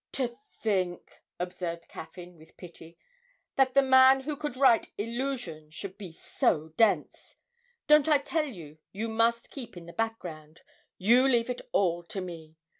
'To 0.13 0.35
think,' 0.61 1.21
observed 1.39 1.87
Caffyn, 1.87 2.35
with 2.35 2.57
pity, 2.57 2.97
'that 3.55 3.75
the 3.75 3.83
man 3.83 4.21
who 4.21 4.35
could 4.35 4.57
write 4.57 4.89
"Illusion" 4.97 5.69
should 5.69 5.95
be 5.95 6.11
so 6.11 6.69
dense. 6.69 7.37
Don't 7.85 8.07
I 8.09 8.17
tell 8.17 8.47
you 8.47 8.79
you 8.91 9.07
must 9.07 9.51
keep 9.51 9.77
in 9.77 9.85
the 9.85 9.93
background? 9.93 10.61
You 10.97 11.27
leave 11.27 11.51
it 11.51 11.61
all 11.71 12.01
to 12.05 12.19
me. 12.19 12.55